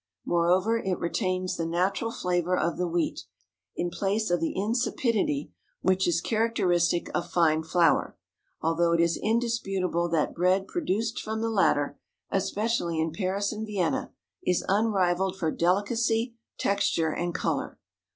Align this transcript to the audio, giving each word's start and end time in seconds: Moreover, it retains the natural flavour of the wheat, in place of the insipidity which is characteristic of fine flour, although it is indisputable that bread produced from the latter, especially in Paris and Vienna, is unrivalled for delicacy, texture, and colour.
Moreover, 0.25 0.79
it 0.79 0.97
retains 0.97 1.57
the 1.57 1.65
natural 1.67 2.09
flavour 2.11 2.57
of 2.57 2.75
the 2.77 2.87
wheat, 2.87 3.25
in 3.75 3.91
place 3.91 4.31
of 4.31 4.39
the 4.39 4.57
insipidity 4.57 5.51
which 5.83 6.07
is 6.07 6.21
characteristic 6.21 7.11
of 7.15 7.29
fine 7.29 7.61
flour, 7.61 8.17
although 8.63 8.93
it 8.93 8.99
is 8.99 9.19
indisputable 9.21 10.09
that 10.09 10.33
bread 10.33 10.67
produced 10.67 11.19
from 11.19 11.41
the 11.41 11.51
latter, 11.51 11.99
especially 12.31 12.99
in 12.99 13.13
Paris 13.13 13.51
and 13.51 13.67
Vienna, 13.67 14.11
is 14.43 14.65
unrivalled 14.67 15.37
for 15.37 15.51
delicacy, 15.51 16.33
texture, 16.57 17.13
and 17.13 17.35
colour. 17.35 17.77